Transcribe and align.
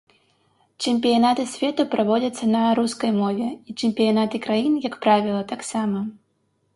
Чэмпіянаты 0.83 1.43
свету 1.51 1.83
праводзяцца 1.93 2.45
на 2.55 2.61
рускай 2.79 3.11
мове, 3.19 3.49
і 3.73 3.75
чэмпіянаты 3.79 4.41
краін, 4.47 4.81
як 4.87 4.97
правіла, 5.07 5.43
таксама. 5.53 5.99